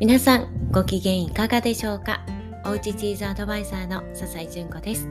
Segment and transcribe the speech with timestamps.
[0.00, 2.24] 皆さんご機嫌いかがでしょうか？
[2.64, 5.06] おうちチーズアドバイザーの笹井純子です。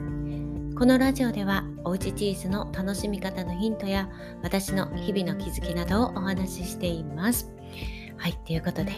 [0.76, 4.08] このラジオではおうちチーズの楽しみ方のヒントや
[4.42, 7.48] 私の日々の気づきなどをお話ししています。
[8.16, 8.90] はいということで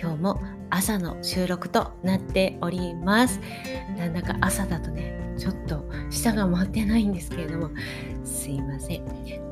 [0.00, 0.40] 今日も
[0.70, 3.40] 朝の収録となっております。
[3.98, 7.70] なんだか朝だとねちょっと舌が回ってないんですけれども
[8.22, 9.04] すいません。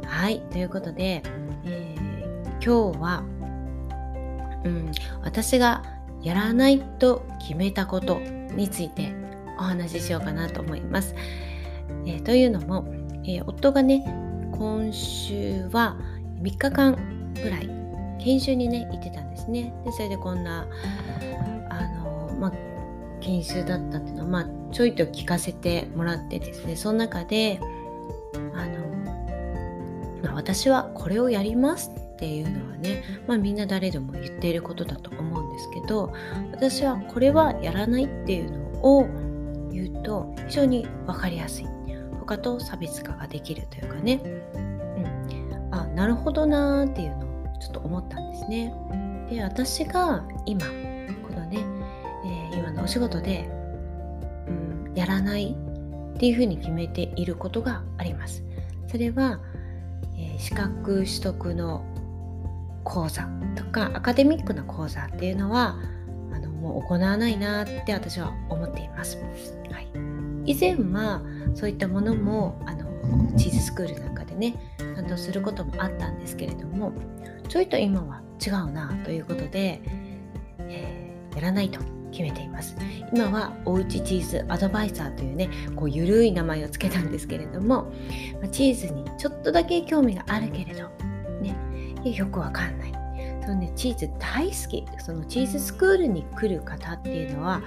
[0.04, 1.24] はいということで、
[1.64, 3.24] えー、今日は
[4.64, 4.90] うん、
[5.28, 5.82] 私が
[6.22, 9.12] やらないと決めたことについて
[9.58, 11.14] お話ししようかなと思います。
[12.06, 12.86] えー、というのも、
[13.24, 14.04] えー、夫がね
[14.52, 15.98] 今週は
[16.40, 17.68] 3日間ぐらい
[18.18, 19.74] 研修にね行ってたんですね。
[19.84, 20.66] でそれでこんな
[21.68, 22.50] あの、ま、
[23.20, 27.60] 研修だったっていうのは、まあ、ちょいと聞かせてもらってですねその中で
[28.54, 28.88] あの、
[30.22, 36.12] ま、私はこれをやりますってていうのはね、まあ、みんな誰でも言っていることだと思うんですけど
[36.52, 39.06] 私はこれはやらないっていうのを
[39.70, 41.66] 言うと非常に分かりやすい
[42.28, 44.20] 他と差別化ができるというかね、
[44.54, 48.74] うん、あなるほどなーっていうのをちょっと思ったんですね。
[49.30, 51.58] で私が今このね、
[52.52, 53.48] えー、今のお仕事で、
[54.46, 55.56] うん、やらない
[56.14, 58.44] っていうふうに決めていることがあります。
[58.88, 59.40] それは、
[60.18, 61.84] え、資格取得の
[62.88, 65.76] 講座とかアカデミックな講座っていうのは
[66.32, 69.18] あのもう行わないなって私は思っています。
[69.70, 69.88] はい、
[70.46, 71.22] 以前は
[71.54, 72.88] そういったものもあの
[73.36, 74.54] チーズスクールなんかでね
[74.96, 76.92] 担当することもあったんですけれども
[77.48, 79.82] ちょいと今は違うなということで、
[80.60, 82.74] えー、やらないと決めています
[83.12, 87.92] 今はおうちチーズアドバイザーというねこうゆるい名前を付けたんですけれども
[88.50, 90.90] チーズにちょっとだけ興味があるけれど
[92.04, 92.92] よくわかんない。
[93.42, 94.86] そのね、チーズ大好き。
[94.98, 97.62] そのチーズスクールに来る方っていうのは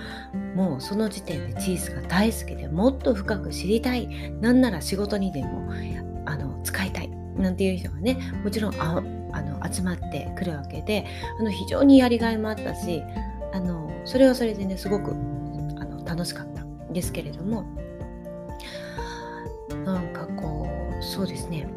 [0.55, 4.31] もうその時点でチーズが大好きでもっと深く知りたい。
[4.41, 5.71] なんなら仕事にでも
[6.25, 7.09] あの使いたい。
[7.37, 11.05] なんていう人がねもちろんああの集まってくるわけで
[11.39, 13.01] あの非常にやりがいもあったし
[13.53, 17.65] あのそれはそれでねすごくあの楽しかったんですけれども。
[19.85, 20.67] なんかこ
[20.99, 21.67] うそうですね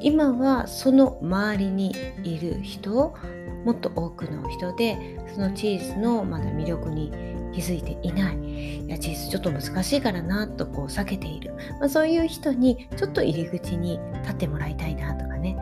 [0.00, 3.16] 今はその周りにいる人を
[3.64, 7.10] もっと多くの人でそのチーズのまだ魅力に
[7.52, 8.84] 気づいていない。
[8.84, 15.56] いやチーズちょっと難しいからなとこう避けている、まあ、そういう人にちょっと入り口に立ってもらいたいなとかね、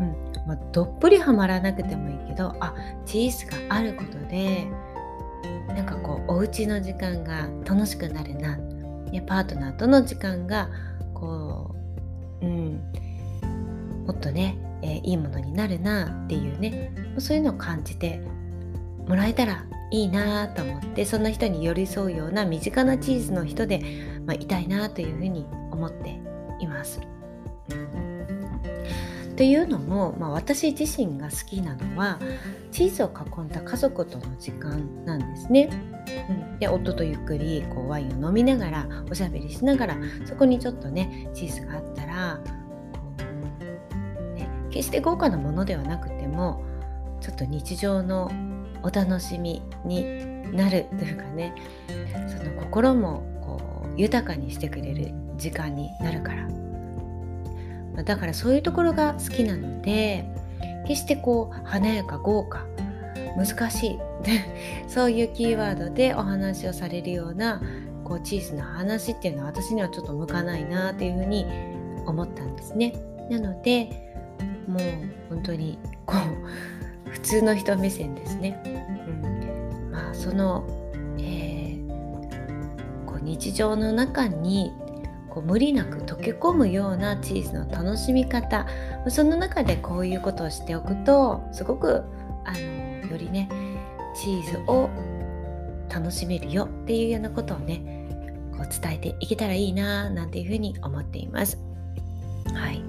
[0.00, 0.46] うん。
[0.46, 4.66] まあ、どっぷりはまらなくてもいいけどあチーズがあることで
[5.68, 8.58] なんかこうお家の時間が楽しくなるな。
[9.26, 10.68] パートナーとの時間が
[11.14, 11.74] こ
[12.42, 12.80] ううん。
[14.06, 18.20] もっとね、えー、いいものになるなっていうねそういうのを感じて
[19.06, 23.82] もらえたらいいなと思ってそんな人に寄り添うような身近なチーズの人で、
[24.26, 26.20] まあ、いたいなというふうに思って
[26.60, 27.00] います。
[29.36, 32.18] というのも、まあ、私自身が好きなのは
[32.72, 35.68] チーズを囲んだ家族との時間なんですね。
[36.30, 42.40] うん、で夫とゆっくりこうワインを飲みながらおしゃべりしながらそこにちょっとねチーズがあったら
[44.76, 46.62] 決して豪華なものではなくても
[47.20, 48.30] ちょっと日常の
[48.82, 51.54] お楽しみになるというかね
[52.28, 60.28] その心もこう豊かにしてくれる時間になるからだからそういうところが好きなので
[60.86, 62.66] 決してこう華やか豪華
[63.38, 63.98] 難しい
[64.88, 67.62] そういうキーワードでお話をされるような
[68.04, 71.46] こうチーズの話っていうのは私にはちょっと向かないなっていうふうに
[72.04, 72.92] 思ったんですね。
[73.30, 74.06] なので
[74.66, 74.82] もう
[75.30, 76.16] 本当にこ
[77.06, 78.60] う普通の人目線ですね。
[78.64, 78.68] う
[79.88, 80.64] ん、まあその、
[81.18, 84.72] えー、こう日常の中に
[85.30, 88.66] こう無理なく溶け込むようなチーズの楽しみ方
[89.08, 92.02] その中でこういうことをしておくとすごく
[92.44, 93.48] あのよりね
[94.14, 94.88] チーズを
[95.92, 98.08] 楽しめるよっていうようなことをね
[98.56, 101.58] こう伝えていけたらいいななんていうふうに思っています。
[102.54, 102.82] はい、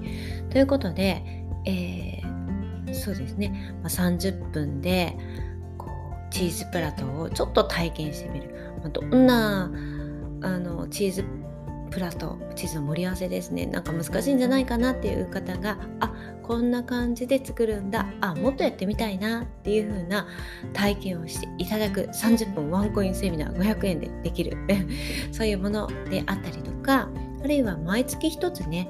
[0.50, 1.37] ということで
[1.68, 5.16] えー、そうですね、まあ、30分で
[5.76, 8.48] こうチーズプラトーをちょっと体験してみる、
[8.80, 9.70] まあ、どんな
[10.40, 11.24] あのチーズ
[11.90, 13.64] プラトチーズの盛り合わせですね。
[13.64, 16.12] なんか難しいんじゃないかなっていう方があ
[16.42, 18.06] こんな感じで作るんだ。
[18.20, 20.26] あもっとやってみたいなっていう風な
[20.74, 22.02] 体験をしていただく。
[22.12, 24.56] 30分ワンコインセミナー500円でできる。
[25.32, 27.08] そういうものであったりとか
[27.42, 28.88] あるいは毎月1つね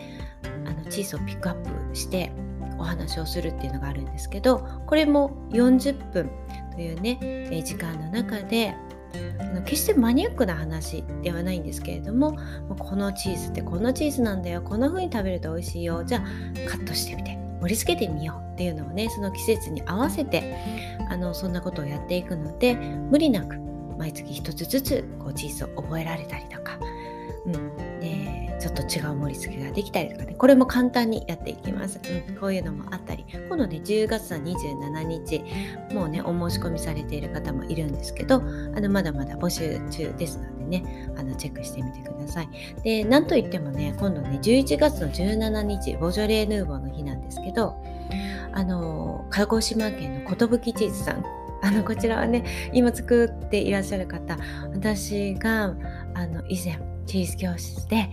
[0.67, 2.33] あのチーズをピックアップして
[2.79, 6.31] お話をするっていうのがあるんですけどこれも40分
[6.75, 8.73] というね、え時間の中で
[9.65, 12.37] 決してマニアックな話ではないんですけれども
[12.79, 20.57] このチーズってこのチーズなんだよこんな風に食べると美味しいよじゃあカットしてみて盛り付けてみようっていうのをねその季節に合わせて
[21.11, 23.57] あのそんなことをやっていくので無理なく
[23.99, 26.79] 毎月一つずつこうチーズを覚えられたりとか、
[27.47, 35.45] うんょっと違う盛り付けができたりとかねこれも簡単にやっていきます、うん、こういうのもあったり今度ね10月の27日
[35.95, 38.41] もうねお申し込みされている方もいるんですけどあ
[38.81, 42.49] のまだまだ募集中ですのでねあのチェックしてみてください。
[42.83, 47.75] でなんといってもね今度ね11月の17日ボジョレーヌーボーの日なんですけど
[48.53, 51.25] あの鹿児島県の寿チーズさん。
[51.61, 54.39] あのこちらはね今作っていらっしゃる方
[54.73, 55.75] 私が
[56.15, 58.09] あの以前チーズ教室で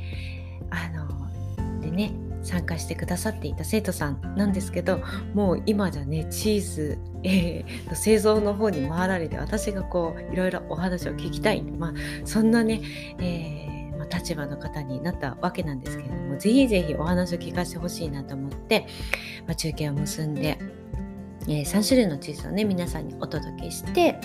[0.76, 2.12] あのでね
[2.46, 5.02] 参加してくださっていた生徒さんなんですけど
[5.34, 11.94] もう今じゃねチーズ、えー、の製造の方に回られて私がこういろいろお話を聞きたい、まあ、
[12.24, 12.82] そんなね、
[13.20, 18.86] えー、まあ、立場の方になったわけなんですけれどもぜひぜひお話を聞かせてほしいなと思って、
[19.48, 20.60] まあ、中継を結んで、
[21.48, 24.20] えー、3種類のチーズをね皆さんにお届けして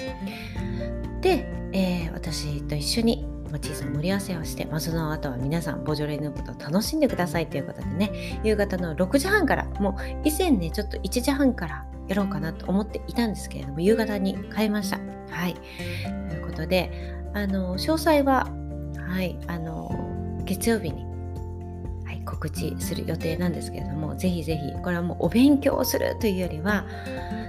[1.23, 14.99] で、え私と一緒にチーズの盛り合わせをして、まあ、その後は皆さんボジョレ・ヌーボーと楽しんでくださいということでね夕方の6時半からもう以前ねちょっと1時半からやろうかなと思っていたんですけれども夕方に変えました。
[15.31, 15.55] はい
[16.29, 18.49] ということであの詳細は、
[18.97, 21.11] はい、あの月曜日に、
[22.31, 26.87] 告知する予定なんですけれどもぜひぜひこれはもうお勉強をするというよりは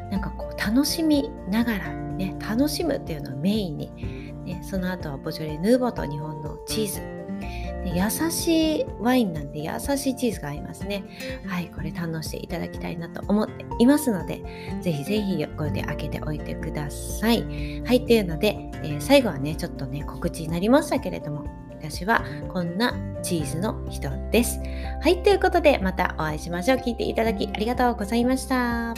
[0.10, 3.92] なんかこう楽しみながらね楽しむっていうのをメインに
[4.44, 7.22] ね、その後はボジョレ・ヌーボーと日本のチーズ。
[7.84, 11.04] で優しいワインなんで優しいチーズが合いますね。
[11.48, 14.42] はいこれ堪能していただきたいなと思っていますので
[14.82, 17.82] ぜひぜひご予定開けておいてください。
[17.86, 24.60] はいというので、えー、最後はねちょっとね告知になりましたけれども私はこんなチーズの人です。
[25.02, 26.78] はいということでまたお会いしましょう。
[26.78, 28.94] 聞いていただきありがとうございました。